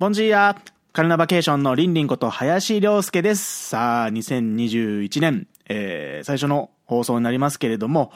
[0.00, 0.56] ボンジーヤ
[0.92, 3.68] カルナバケーションのリンリンこと林良介です。
[3.68, 8.12] さあ、2021年、えー、最初の放送になりますけれども、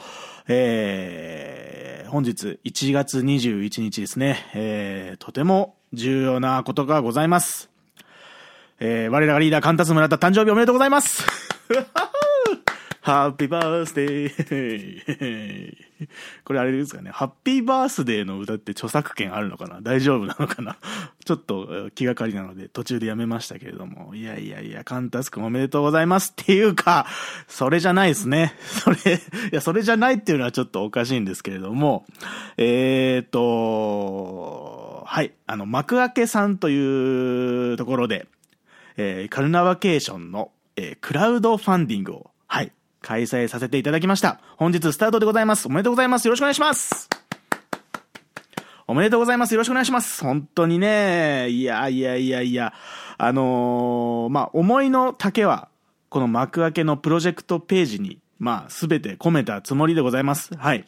[0.49, 7.69] えー、本日1月21日ですね、えー、とても重要なことがございます。
[8.81, 11.23] えー、我らがリーダー、カンタス村田誕生日おめでとうございます
[13.01, 15.75] ハッピーバースデー。
[16.43, 17.11] これあれですかね。
[17.11, 19.79] ハッピーバースデーの歌って著作権あるのかな？
[19.81, 20.77] 大丈夫なのかな？
[21.23, 24.15] ちょっと気がかりなので途中でやめましたけれども。
[24.15, 27.05] いやいやいや、カンタス君おめでとうございますっていうか、
[27.47, 28.53] それじゃないですね。
[28.61, 29.19] それ、い
[29.53, 32.05] や、それじゃないっていうのはちょっとおかしいんですけれども、
[32.57, 35.33] えーと、はい。
[35.47, 38.27] あの、幕開けさんというところで、
[38.97, 42.71] えー、カルナバケーションの、えー、クラウドファンディングを、はい、
[43.01, 44.39] 開催させていただきました。
[44.57, 45.67] 本日スタートでございます。
[45.67, 46.25] おめでとうございます。
[46.25, 47.09] よろしくお願いします。
[48.87, 49.53] おめでとうございます。
[49.53, 50.23] よろしくお願いします。
[50.23, 52.73] 本当にね、いやいやいやいや、
[53.19, 55.69] あのー、まあ、思いの丈は、
[56.09, 60.57] この幕開けのプロジェクトページに、まあ、すべて込めたつもりでございます。
[60.57, 60.87] はい。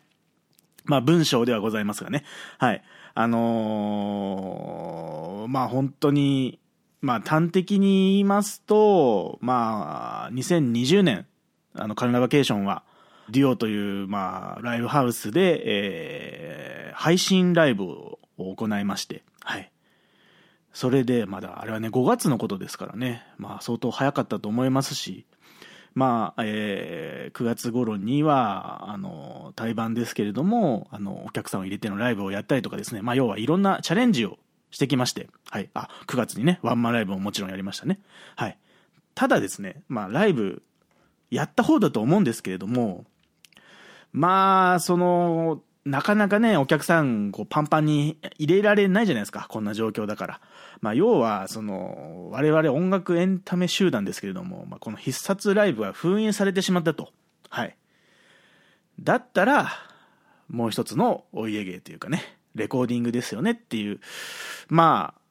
[0.86, 2.24] まあ、文章ではございますがね。
[2.58, 2.82] はい。
[3.14, 6.60] あのー、まあ、本当に、
[7.02, 11.28] まあ、端的に言いますと、まあ、2020年、
[11.76, 12.84] あの、カルナバケーションは、
[13.30, 19.72] デュオという、まあ、ライブハウスで、えー、配信ライブを行いまして、はい。
[20.74, 25.26] それで、まだ、あれはね、5月のことですからね、まあ、相当早かったと思いますし、
[25.94, 34.40] まあ、えー、9月頃には、あの、対バンですけれども、あの、お客さんを入れてのライブをやったりとかですね、まあ、要はいろんなチャレンジを
[34.72, 35.70] してきまして、はい。
[35.74, 38.00] あ、9月にね、ワンマンライブももちろんやりましたね。
[38.38, 38.58] はい。
[39.16, 40.64] ただですね、まあ、ライブ、
[41.32, 43.06] やった方だと思うんですけれども、
[44.12, 49.48] まあ、その、なかなかね、お客さん、こう、パンパンに入れられないじゃないですか。
[49.50, 50.42] こんな状況だから。
[50.82, 57.10] まあ、要は、その、我々音楽エンタメ集団ですけれども、まあ、この必殺ライブは封印されてしまったと。
[57.50, 57.76] はい。
[59.00, 59.72] だったら、
[60.50, 64.02] もう一つのお家芸というかね、レコーディングですよねっていう。
[64.68, 65.22] まあ、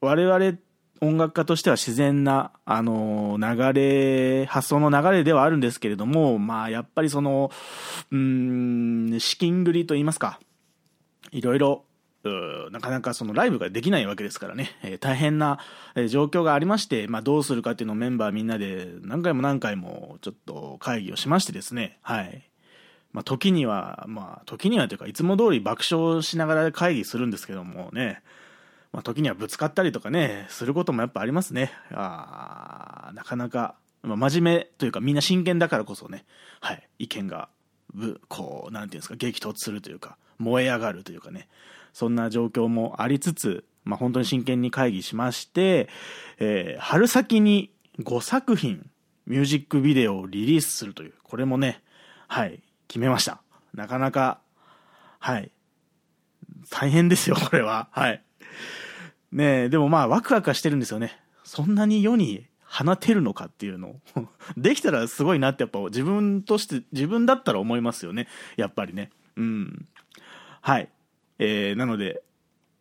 [0.00, 0.58] 我々
[1.02, 7.50] 音楽家としては自然な、あの、流れ、発想の流れではあるんですけれども、まあ、やっぱりその、
[8.12, 10.38] うん、資金繰りと言いますか、
[11.32, 11.84] いろいろ、
[12.70, 15.58] なかなかそのライブができないわけですからね、えー、大変な、
[16.08, 22.48] 状況がありまして、まあ、どうするかっていうのをメンバーみんなで何回も何回もちょっと会議をしましてですね、はい。
[23.10, 28.22] まあ、時には、まあ、時にはというか、いつも通り爆笑しながら会議するんですけどもね、
[28.92, 31.72] まあ、時にはぶつかったりとかね、することもやっぱありますね。
[31.92, 36.24] あなかなか、まあ、真面目というかみんな真剣だからこそね、
[36.60, 37.48] はい、意見が、
[37.94, 41.48] ぶ、こう、なんていうんですか、激突するというか、燃え上がるというかね、
[41.92, 45.88] そんな状況もありつつ、まあ、本当に真剣に会議しまして、
[46.38, 48.90] えー、春先に5作品、
[49.26, 51.82] ミュージックビデオをリリースするという、これもね、
[52.28, 53.40] はい、決めました。
[53.74, 54.40] なかなか、
[55.18, 55.50] はい、
[56.70, 57.88] 大変ですよ、これは。
[57.92, 58.22] はい。
[59.32, 61.18] ねえ、でもまあワクワクはしてるんですよね。
[61.44, 64.00] そんなに世に放てるのかっていうのを
[64.56, 68.28] できたらすごいなってやっぱ自分として、自分だったら思いますよね。
[68.56, 69.10] やっぱりね。
[69.36, 69.86] うん。
[70.60, 70.88] はい。
[71.38, 72.22] えー、なので、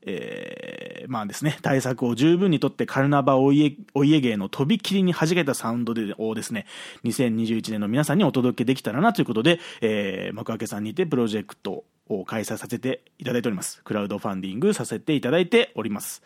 [0.04, 6.66] えー、まあですね、対策を十分にとってカルナバお家、お家芸のとびきりに弾けたサウンドで、をですね、
[7.03, 11.84] 2021年の皆さんにお届けできたらなということで、えー、幕開けさんにてプロジェクト
[12.25, 13.81] 開催させていただいております。
[13.83, 16.23] クラウドファンディングさせていただいております。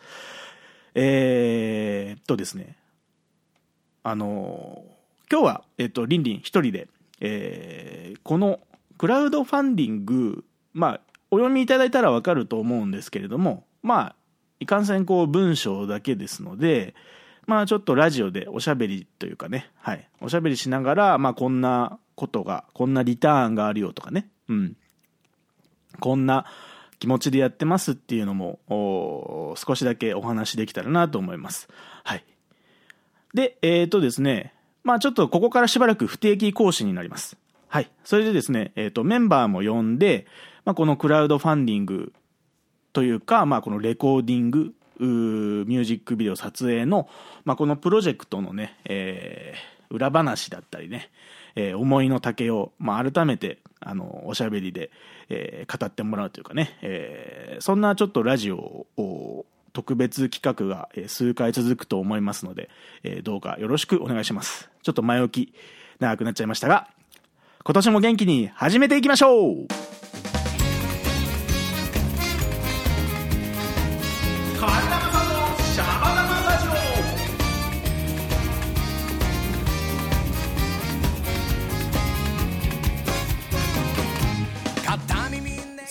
[0.94, 2.76] えー、っとですね、
[4.02, 4.84] あの
[5.30, 6.88] 今日は、えっと、リンリン一人で、
[7.20, 8.60] えー、この
[8.98, 14.16] クラウドファンディング、まあ、お読みいただいたらわかると思うんですけれども、まあ、
[14.60, 16.94] いかんせんこう文章だけですので、
[17.46, 20.08] まあちょっとラジオでおしゃべりというかね、はい。
[20.20, 24.76] おしゃべりしながら、まあこんなことが、こんなリターンがあるよとかね、うん。
[26.00, 26.46] こんな
[26.98, 31.68] 気持ちでやってますっていうのも、少しだけお話できたらなと思います。
[32.04, 32.24] はい。
[33.34, 37.36] で、えっ、ー、とですね、まあちょっとここからしばらく不定期講師になります。
[37.68, 37.90] はい。
[38.04, 40.26] それでですね、えっ、ー、と、メンバーも呼んで、
[40.64, 42.12] まあこのクラウドファンディング
[42.92, 47.08] というか、まあこのレコーディング、ミュージックビデオ撮影の、
[47.44, 51.10] まあこのプロジェクトのね、えー、裏話だったりね、
[51.54, 54.90] えー、思いの丈を、まあ、改めて、あの、おしゃべりで、
[55.28, 62.70] えー、語ってもらうというかね、えー、そんなちょっとラジオを、特別企画が数回続くと思いますので、
[63.02, 64.70] えー、どうかよろしくお願いします。
[64.82, 65.54] ちょっと前置き
[66.00, 66.88] 長くなっちゃいましたが、
[67.62, 70.35] 今年も元気に始めていきましょう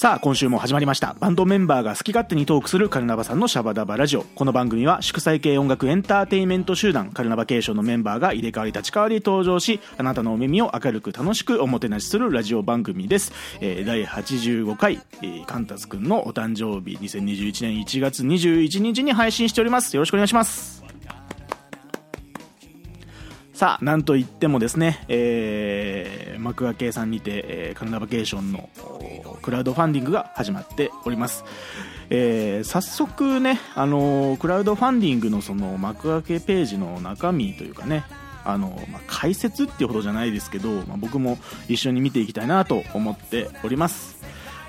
[0.06, 1.16] さあ、今週も始まりました。
[1.19, 4.22] バンドメンバーが好き勝手にトークするカルナバさんのシャバダバラジオ。
[4.22, 13.34] この番組は祝祭系音楽エンターテインメント集団カルナバケーションのメンバーが入れ替わり立ち替わり登場し、あなたのお耳を明るく楽しくおもてなしするラジオ番組です。
[13.62, 19.96] えー、第85回、えー、カンタスくんのお誕生日2021年1月21日に配信しております。
[19.96, 20.85] よろしくお願いします。
[23.56, 28.69] さあ、なんといってもですね、えー、幕開けさんにて、えー、カルナバケーションの
[29.42, 31.46] クラウドファンディングが始まっております。
[32.10, 38.04] えー、早速ね、あのー、クラウドファンディングのその幕開けページの中身というかね、
[38.44, 41.38] あの、まあ、解説っていうほどじゃないですけど、まあ、僕も
[41.69, 44.14] 一緒に見ていきたいなと思っております。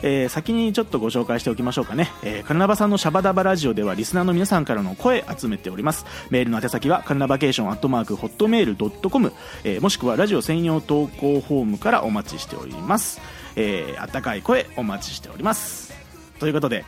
[0.03, 6.05] えー、先にちょっとご紹介しておきましょうかね、えー、カルナバさんのシャバダバラジオではリスナーの皆さんからの声集めております。
[6.31, 9.33] メールの宛先はカルナバケーションアットマークホットメールドットコム、
[9.65, 13.21] えもしくはラジオ専用投稿フォームからお待ちしております、
[13.57, 15.95] えー、あったかい声お待ちしております。
[16.39, 16.85] ということで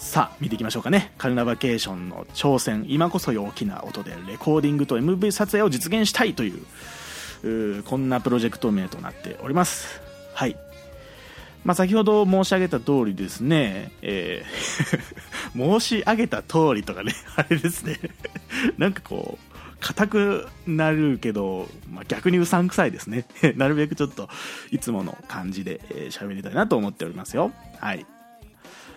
[0.00, 1.12] さあ見ていきましょうかね。
[1.18, 2.86] カルナバケーションの挑戦。
[2.88, 10.00] 今こそ大きな音でレコーディングと MV 撮影を実現したいというこんなプロジェクト名となっております。
[10.34, 10.56] はい。
[11.64, 15.20] まあ、先ほど申し上げた通りですね、えー
[15.80, 17.98] 申し上げた通りとかね、 あれですね
[18.78, 23.26] なんかこう、硬くなるけど、まあ、逆にうさんくさいですね。
[23.56, 24.28] なるべくちょっと、
[24.70, 27.50] いつもの感じで喋、えー、りたいなと思っておりますよ。
[27.78, 28.06] はい。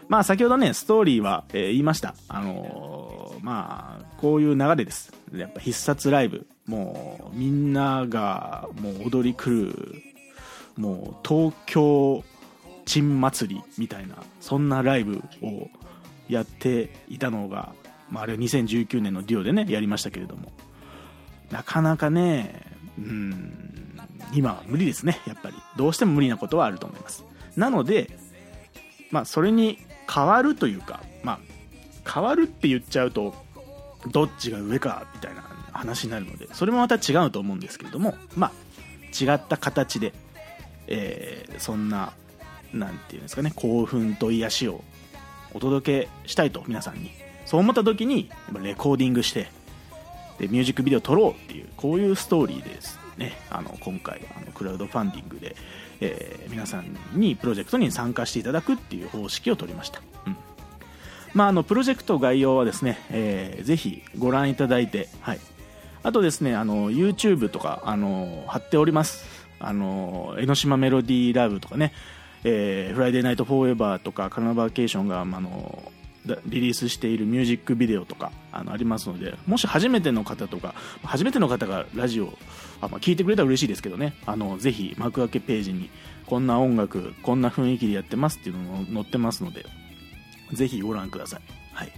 [0.10, 2.16] まあ、先ほどね、ストーリーは、えー、言いました。
[2.28, 5.14] あのー、まあ、こういう流れです。
[5.34, 6.46] やっぱ必殺ライブ。
[6.68, 10.04] もう、みんなが、もう踊り狂う、
[10.78, 12.24] もう、東京
[12.86, 15.70] チン祭りみたいなそんなライブを
[16.28, 17.74] やっていたのが、
[18.10, 20.52] まあ、あれは2019年のデュオでねやりましたけれども。
[21.52, 22.64] なかなかね
[22.98, 24.00] うん
[24.34, 25.56] 今は無理ですねやっぱり。
[25.78, 27.24] どうしても無理なことはあると思います。
[27.56, 28.10] なので
[29.12, 29.78] まあそれに
[30.12, 31.40] 変わるというかまあ
[32.12, 33.36] 変わるって言っちゃうと
[34.12, 38.52] どっちが上かみたいな話になるのでそれもまた違うと思うんですけれどもまあ
[39.14, 40.14] 違った形で、
[40.88, 42.14] えー、そんな
[42.74, 44.84] なんていうんですかね興奮と癒しを
[45.54, 47.12] お届けしたいと皆さんに。
[47.46, 48.30] そう思った時に
[48.62, 49.48] レコーディングして
[50.40, 53.34] でミュージックビデオ撮ろうっていうこういうストーリーですね。
[53.50, 55.56] あの今回あのクラウドファンディングで、
[56.02, 60.38] えー、皆さんにプロジェクトに参加していただくっていう方式を取りました、うん。
[61.34, 65.40] まあ、あのプロジェクト概要はですね、えー、ぜひご覧いただいて、はい、
[66.02, 69.26] あとですねあの YouTube とかあの貼っております。
[69.60, 71.94] あの江ノ島 Melody Love とかね。
[72.44, 75.92] えー、 Friday Night Forever とかカルナバケーションが、あの
[76.46, 80.74] リリースしているミュージックビデオとかあのありますのでもし初めての方とか
[81.04, 82.38] 初めての方がラジオ
[82.80, 84.16] あ、まあ、聞いてくれたら嬉しいですけどね。
[84.26, 85.90] あのぜひ幕開けページに
[86.26, 89.66] こんな音楽こんな雰囲気でやってますっていうのも載ってますので
[90.54, 91.42] ぜひご覧ください、
[91.74, 91.92] はい、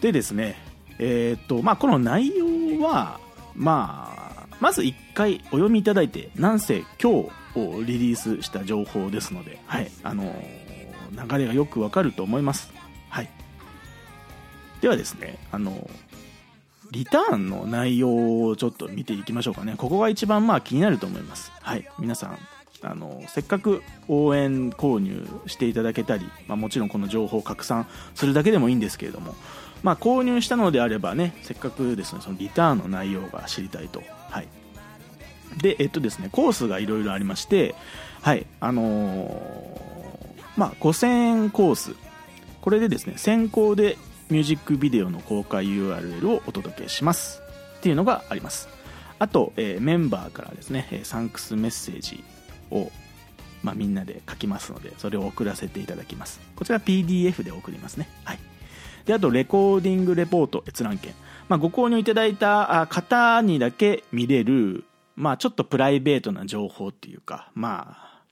[0.00, 0.56] でですね
[0.98, 3.18] えー、っとまあこの内容は
[3.54, 12.72] まあまず1回お読みいただいてなんせ今日をリリースした情報ですので、はい、あのー、流れがよくわかると思います。
[13.08, 13.30] はい。
[14.80, 15.88] ではですね、あの
[16.90, 19.74] リターンの内容をちょっと見ていきましょうかね。
[19.76, 21.52] ここが一番まあ気になると思います。
[21.60, 21.86] はい。
[21.98, 22.38] 皆さん、
[22.82, 29.34] あのせっかく応援購入していただけたり、まあ、もちろんこの情報を拡散するだけでもいいんですけれども、
[29.82, 34.48] まあ、購入したのであればねせっかくですねそのリターンの内容が知りたいと、はい、
[35.56, 37.74] で、えっとですね、コースがいろいろありまして、
[38.22, 41.94] はい、あのー、まあ、5000円コース。
[42.60, 43.96] これでですね、先行で
[44.28, 47.40] ミュージックビデオの公開 URL をお届けします。
[47.78, 48.68] っていうのがあります。
[49.18, 52.22] あと、えー、メンバーからですね、サンクスメッセージ
[52.70, 52.90] を、
[53.62, 56.40] まあ、みんなで書きますので、それを送らせていただきます。
[56.56, 58.08] こちら PDF で送りますね。
[58.24, 58.38] はい。
[59.06, 61.14] で、あと、レコーディングレポート閲覧券。
[61.48, 64.84] まあ、ご購入いただいた方にだけ見れる、
[65.18, 68.22] まあちょっとプライベートな情報っていうか、まあ、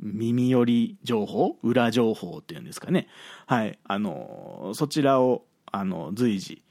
[0.00, 3.06] 耳寄り情報裏情報っていうんですかね。
[3.46, 3.78] はい。
[3.84, 6.62] あの、そちらを、あの、随時、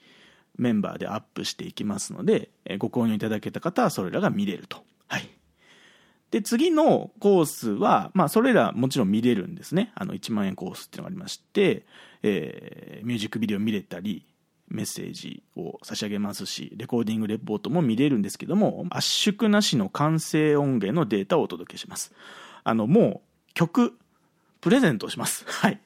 [0.58, 4.84] メンバーでアップしていきますので、ご購入いただけた方はそれらが見れると。
[5.08, 5.30] はい。
[6.32, 9.94] で、次のコースは、まあ、それらもちろん見れるんですね。
[9.96, 11.86] あの、1万円コースっていうのがありまして、
[12.24, 14.26] えー、ミュージックビデオ見れたり、
[14.70, 22.14] メッセージを差し上げますし、レコーディングレポートも見れるんですけども、圧縮なしの完成音源のデータをお届けします。
[22.64, 23.98] あの、もう曲、
[24.62, 25.46] プレゼントします。
[25.50, 25.80] はい。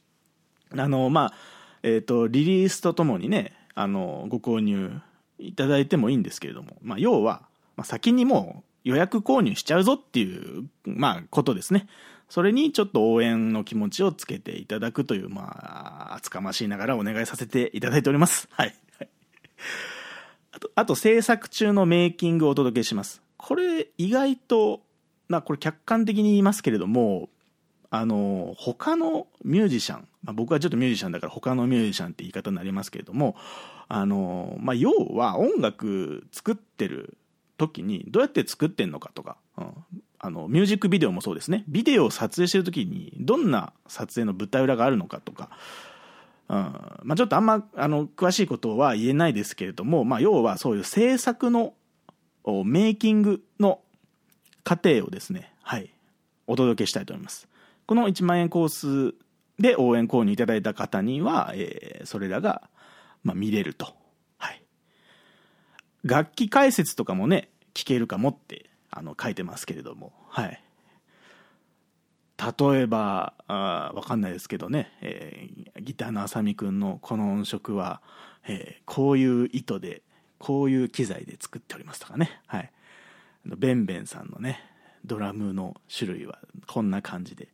[0.76, 1.34] あの、まあ、
[1.82, 5.00] えっ、ー、と、リリースとともにね、あの、ご購入
[5.38, 7.42] いただいてもいいんですけれども、まあ、要は、
[7.76, 11.86] まあ、先にもう予約購入しちゃうぞっていう、まあ、ことですね。
[12.28, 18.48] それにちょっと応援の気持ちをつけていただくという、まあ、厚かましいながらお願いさせていただいております。
[18.52, 18.74] はい。
[20.52, 23.22] あと、あと制作中のメイキングをお届けします。
[23.36, 24.82] これ意外と、
[25.28, 27.28] まあこれ客観的に言いますけれども、
[27.90, 33.36] あの、他のミュージシャン、まあ、僕はちょっとミュージシャンだから他のミュージシャンって言い方になりますけれども、
[33.88, 37.16] あの、まあ要は音楽作ってる
[37.58, 39.74] 時にどうやって作ってんのかとか、うん、
[40.26, 45.50] あのミュージックビデオもそうですねビデオを撮影してる時にどんな撮影の舞台裏があるのかとか、
[46.48, 51.74] うんまあ、ちょっとあんまあの詳しいことは言えないですけれども、まあ、要はそういう制作の
[52.64, 53.80] メイキングの
[54.64, 55.90] 過程をですね、はい、
[56.48, 57.48] お届けしたいと思います。
[57.86, 59.14] この1万円コース
[59.60, 62.68] で応援購入いただいた方には、えー、それらが、
[63.22, 63.94] まあ、見れると。
[64.38, 64.62] はい。
[66.02, 70.62] 楽器解説とかもね、聞けるかもってあの書いてますけれども、はい。
[72.38, 78.00] 例えば、あわかんないですけどね、えー、ギターのあさみくんのこの音色は、
[78.46, 80.02] えー、こういう糸で、
[80.38, 82.70] こういう機材で作っておりますとかね、はい。
[83.44, 84.60] ベンベンさんのね、
[85.04, 87.48] ドラムの種類はこんな感じで、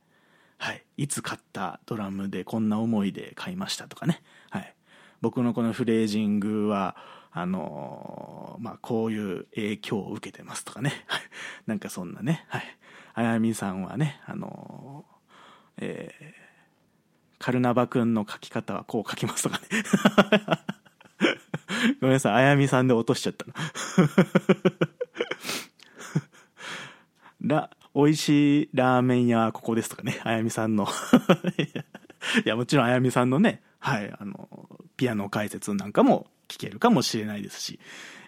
[0.58, 0.84] はい。
[0.96, 4.74] いつ買ったドラムでこんな思いで買いましたとかね、はい。
[5.20, 6.96] 僕のこのフレージングは、
[7.34, 10.92] あのまあ、こういう影響を受けてますとかね。
[11.66, 12.44] なんかそんなね。
[12.48, 12.62] はい。
[13.14, 15.06] あやみさんはね、あの
[15.78, 16.24] えー、
[17.38, 19.64] カルナバくんの書き方はこう書きますとかね。
[22.00, 23.54] ごめんなさい、あやみさんで落としちゃったの。
[27.48, 30.86] ら、美味しいラーメン屋はここですとかね、あやみさんの
[32.44, 34.48] いや、もちろんあやみさんのね、はい、あの、
[34.96, 37.80] ピアノ解説なんかも聞けるかもしれないですし、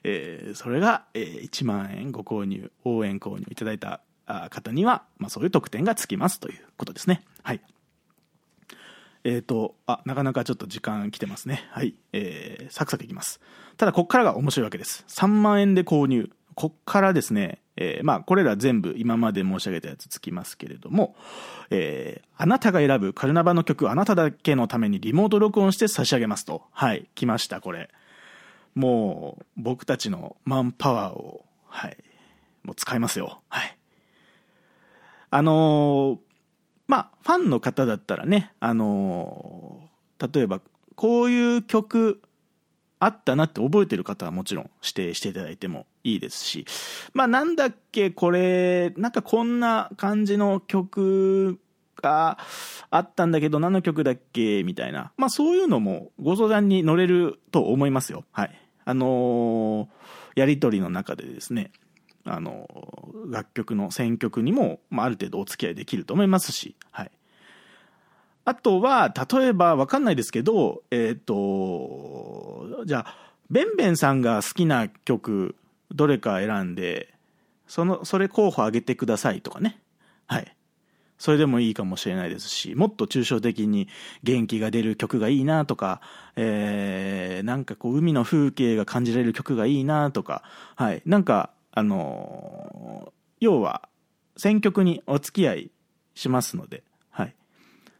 [0.03, 4.01] えー、それが、えー、1万円ご購入、応援購入いただいた
[4.51, 7.23] 方には、まあ、そういう特典がつきますということですね。
[7.43, 7.61] はい。
[9.25, 11.67] えっ、ー、と、あ、なかなかちょっと時間来てますね。
[11.71, 11.95] はい。
[12.13, 13.41] えー、サクサクいきます。
[13.79, 15.05] ただ、こっからが面白いわけです。
[15.09, 16.31] 3万円で購入。
[16.55, 21.17] こっからですね、えー、まあ、これら全部今まで申し上げたやつつきますけれども、
[21.71, 26.63] えー、あなたが選ぶカルナバの曲、あなただけのためにリモート録音して差し上げますと。
[26.71, 27.91] はい、来ました、これ。
[28.75, 31.97] もう、僕たちのマンパワーを、はい、
[32.63, 33.43] もう使いますよ。
[33.49, 33.79] はい。
[35.31, 36.19] あのー、
[36.87, 40.61] まあ、ファンの方だったらね、あのー、例えば、
[40.97, 42.23] こういう曲
[43.01, 46.65] あったなって覚えてる方はもちろん指定していただいてもいいですし、
[47.13, 51.59] まあなんだっけこれ、なんかこんな感じの曲
[52.01, 52.39] が
[52.91, 58.25] あったんだけど何の曲だっけみたいな、まあそういうのもご相談に乗れると思いますよ。
[58.33, 58.61] はい。
[58.85, 59.89] あの、
[60.35, 61.71] やりとりの中でですね、
[62.25, 62.69] あの、
[63.29, 67.11] 楽曲の選曲にも、まあある程度お付き合いできると思いますし、はい。
[68.45, 73.17] あとは、例えばわかんないですけど、えっ、ー、と、じゃあ、
[73.51, 75.55] ベンベンさんが好きな曲、
[75.91, 77.15] どれか選んで、
[77.67, 79.81] その、それ候補あげてくださいとかね。
[80.27, 80.57] はい。
[81.19, 83.89] それでもいいかもしれないですし、もっと抽象的に
[84.23, 86.01] 元気が出る曲がいいなとか、
[86.37, 90.43] えー、なんかこう海の風景が感じられる曲がいいなとか、
[90.77, 91.03] はい。
[91.07, 93.89] なんか、あのー、要は、
[94.37, 95.71] 選曲にお付き合い
[96.15, 97.35] しますので、はい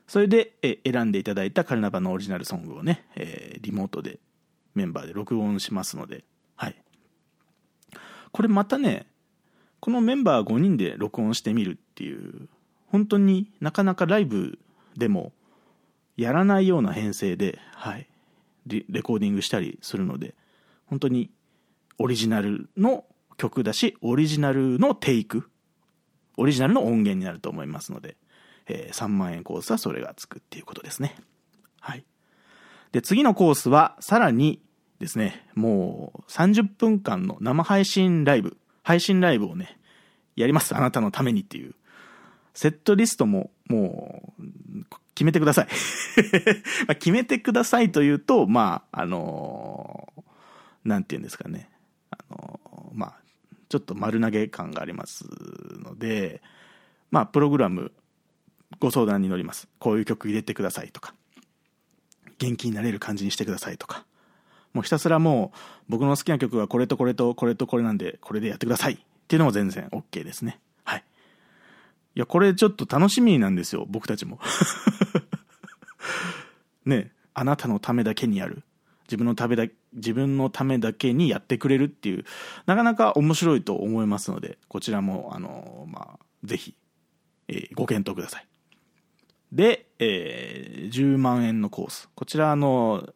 [0.07, 4.21] それで、え選んでいただいたカルナバのオリジナルソングをね、えー、リモートで
[4.75, 6.25] メンバーで録音しますので、
[6.57, 6.77] はい。
[8.31, 9.07] これまたね、
[9.81, 12.49] このメンバー5人で録音してみるっていう、
[12.95, 14.57] 本当になかなかライブ
[14.97, 15.33] でも
[16.17, 18.07] やらないような編成で、はい、
[18.69, 20.37] レコーディングしたりするので、
[20.87, 21.29] 本当に
[21.99, 23.05] オリジナルの
[23.37, 25.51] 曲だし、オリジナルのテイク、
[26.37, 28.17] オリジナルの音源になると思いますので、
[28.69, 31.17] えー、3万円コースはそれがつくっていうことですね。
[31.81, 32.05] はい。
[32.93, 34.63] で、次のコースは、さらに
[35.01, 39.81] ですね、もう30分間の生配信ライブ、配信ライブをね、
[40.37, 40.77] やります。
[40.77, 41.75] あなたのためにっていう。
[42.55, 44.43] セットリストも、もう、
[45.15, 45.69] 決めてください
[46.89, 51.71] ま決めてくださいというと、まあ、あのー、なんて言うんですかね。
[52.11, 53.17] あのー、まあ、
[53.69, 55.25] ちょっと丸投げ感があります
[55.83, 56.43] ので、
[57.11, 57.93] まあ、プログラム
[58.81, 59.69] ご相談に乗ります。
[59.79, 61.15] こういう曲入れてくださいとか、
[62.39, 64.05] 元気になれる感じにしてくださいとか、
[64.73, 65.59] もうひたすらもう
[65.89, 70.61] 僕の好きな曲はこれとこれとこれとこれなんで、これでやってくださいっていうのも全然 OK ですね。
[72.15, 72.21] い。
[72.21, 74.39] や、これちょっと楽しみなんですよ、僕たちも。
[76.85, 78.63] ねあなたのためだけにやる。
[79.05, 82.25] 自分のためだ、自分のためだけにやってくれるっていう、
[82.67, 86.75] なかなか面白いと思いますので、こちらも、あの、まあ、ぜひ
[87.49, 88.47] えーご検討ください。
[89.53, 92.09] で、えー10万円のコース。
[92.15, 93.09] こちら、あの、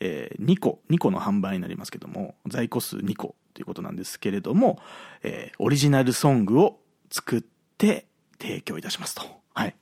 [0.00, 4.80] え2個、2個の販売になりますけども、在庫数2個ということなんですけれども、
[5.22, 6.80] えーオリジナルソングを
[7.10, 7.42] 作っ
[7.78, 8.06] て
[8.42, 9.22] 提供いたしますと。
[9.54, 9.76] はい。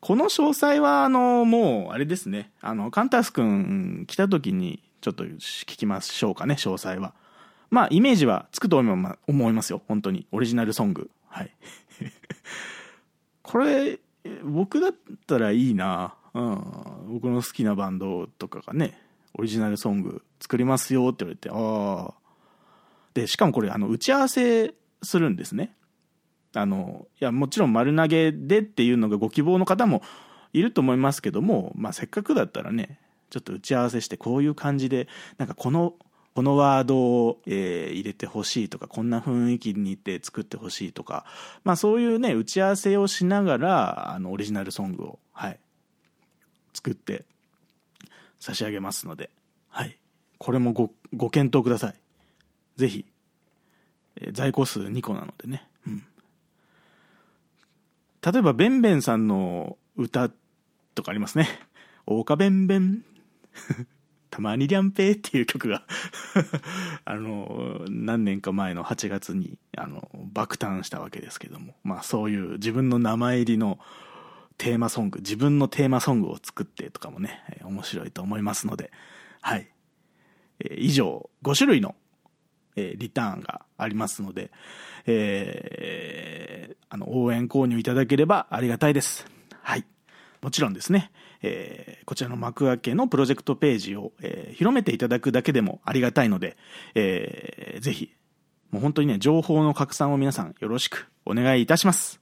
[0.00, 2.52] この詳細は、あの、もう、あれですね。
[2.60, 7.14] あの、カンタスくん来た時に、ちょっと聞きましょうかね、詳細は。
[7.70, 9.82] まあ、イメージはつくと思いま思いますよ。
[9.88, 10.26] 本当に。
[10.30, 11.10] オリジナルソング。
[11.28, 11.50] はい。
[13.42, 13.98] これ、
[14.44, 14.94] 僕だっ
[15.26, 16.14] たらいいな。
[16.34, 16.64] うん。
[17.08, 19.00] 僕の好きなバンドとかがね、
[19.34, 22.14] オリジナルソング作りますよって言われて、ああ。
[23.14, 25.74] で、しかもこれ、あの、打ち合わせするんですね。
[26.54, 30.02] あの、いや、もちろん丸投げでっていうのがご希望の方も
[30.52, 32.98] いると思いますけども、まあ、せっかくだったらね、
[33.30, 35.94] ちょっと打ち合わせしてこういう感じで、なんかこの、
[36.34, 41.26] このワードを、えー入れてほしいとか、こんな雰囲気にって作ってほしいとか、
[41.62, 45.60] まあそういうね、打ち合わせをしながら、あの、オリジナルソングを、はい、
[46.72, 47.24] 作って
[48.40, 49.30] 差し上げますので、
[49.68, 49.98] はい。
[50.38, 51.94] これもご、ご検討ください。
[52.76, 53.04] ぜひ、
[54.16, 55.68] えー在庫数2個なのでね。
[58.24, 60.30] 例えば、ベンベンさんの歌
[60.94, 61.48] とかありますね。
[62.06, 63.04] 大岡ベンベン。
[64.30, 65.84] たまにリャンペーっていう曲が
[67.04, 71.74] あの、何年か前の8月に、あの、爆誕したわけですけども。
[71.84, 73.78] まあそういう自分の名前入りの
[74.56, 78.90] テーマソング、自分のテーマソングを作ってとかもね、面白いと思いますので、
[79.42, 79.68] はい。
[80.60, 81.94] えー以上、5種類の、
[82.76, 84.50] えーリターンがありますので、
[85.06, 89.26] えーあの、応援購入いただければありがたいです。
[89.62, 89.84] はい。
[90.42, 91.10] もちろんですね、
[91.42, 96.56] えーこちらの幕開けのプロジェクトページを、えー広めていただくだけでもありがたいので、
[96.94, 98.12] えーぜひ、
[98.70, 102.21] もう本当にね、情報の拡散を皆さんよろしくお願いいたします。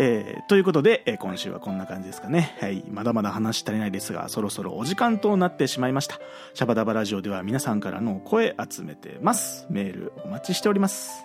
[0.00, 2.56] えーということで、えー今週はこんな感じですかね。
[2.60, 2.84] はい。
[2.88, 6.20] まだまだ話足りないですが、そろそろお時間となってしまいました。
[6.54, 9.66] シャバダバラジオでは皆さんからの声集めてます。
[9.70, 11.24] メールお待ちしております。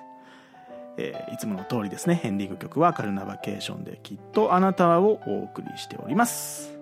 [0.98, 6.76] えーいつもの通りですね、エンディング曲はカルナバケーションできっとあなたをお送りしております。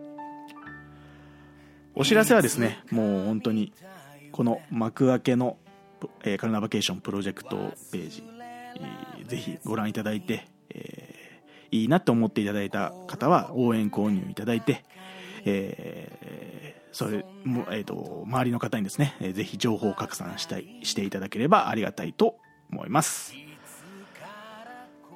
[1.94, 3.74] お知らせはですね、もう本当に、
[4.32, 5.58] この幕開けの、
[6.24, 8.24] えーカルナバケーションプロジェクトページ、
[9.20, 11.11] えーぜひご覧いただいて、えー
[11.72, 14.84] いいなと思っていただいた方は応援購入いただいて、
[15.46, 22.36] えーそれも、えーと、周りの方にですね、えーぜひ情報拡散したい、していただければありがたいと
[22.70, 23.34] 思います。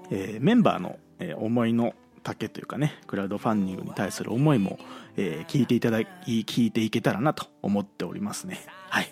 [0.10, 4.80] えーメンバーの、え思いの丈というかね、クラウドファンディングに対する思いも、
[5.18, 8.62] え聞いていただき、聞いていけたらなと思っておりますね。
[8.90, 9.12] はい。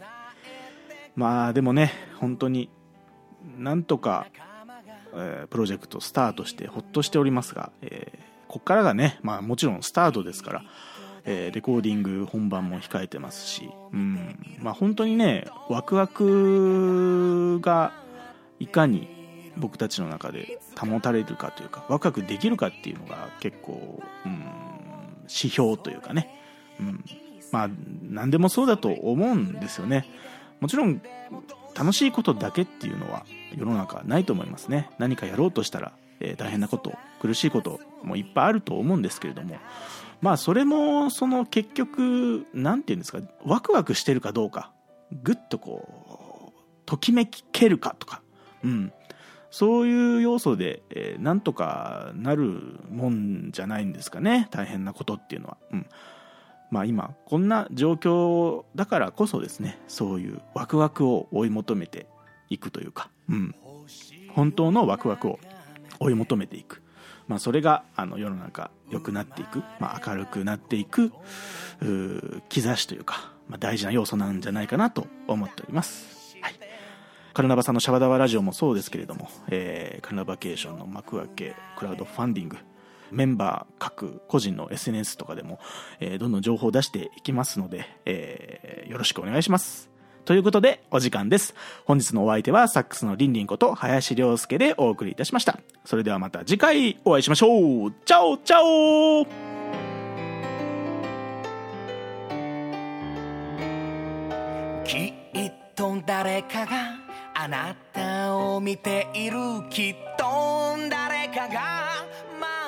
[1.15, 2.69] まあでもね、本当に
[3.58, 4.27] なんとか、
[5.15, 10.63] えープロジェクトスタートしてほっとしておりますが、えーこっからがね、まあもちろんスタートですから、
[11.26, 17.93] えーレコーディング本番も控えてますし、うん、まあ本当にね、ワクワクが
[18.60, 19.08] いかに
[19.58, 24.43] 僕たちの中で保たれるかというか、ワクワクできるかっていうのが結構、うん、
[25.23, 26.30] 指標というかね、
[26.80, 27.04] うん、
[27.52, 27.69] まあ
[28.04, 30.06] 何でもそうだと思うんですよね。
[30.63, 31.02] もちろん
[31.76, 34.89] 楽しいことだけっていうのは世の中ないと思いますね。
[34.97, 39.58] 何かやろうとしたら、えー大変なこと苦しいこともいっぱいあると思うんですけれども。
[40.21, 44.71] まあそれもその結局何て言うんですかワクワクしてるかどうか。
[45.21, 48.21] ぐっとこうときめけるかとか。
[48.63, 48.93] うん。
[49.52, 54.47] そういう要素で、えーなんとかなるもんじゃないんですかね。
[54.49, 55.58] 大変なことっていうのは。
[55.73, 55.86] うん。
[56.73, 62.07] まあ今こんな状況だからこそですねそういうワクワクを追い求めて
[62.49, 63.55] いくというか、うん、
[64.33, 65.39] 本当のワクワクを
[65.99, 66.81] 追い求めていく、
[67.27, 71.12] まあ、それがあの世の中良くなっていく、まあ、明るくなっていく
[72.49, 76.55] 兆しというか、まあ、大事な要素なんじゃないかなと思っております、はい、
[77.36, 82.57] カルナバさんのシャバダバラジオもそうですけれども、えーカルナバケーションの幕開けクラウドファンディング。
[83.11, 85.59] メンバー各個人の SNS とかでも、
[85.99, 89.89] えーどんどん情報を出していきますので、えーよろしくお願いします。
[90.25, 91.53] ということで、お時間です。
[91.85, 95.59] 本日のお相手は、サックスのリンリンこと、林良介でお送りいたしました。
[95.83, 99.25] それではまた次回お会いしましょうチャオチャオ
[104.85, 104.97] き
[105.47, 109.37] っと誰かがあなたを見ている
[109.69, 110.25] きっと
[110.89, 112.05] 誰かが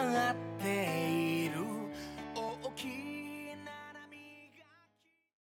[0.06, 0.55] semangat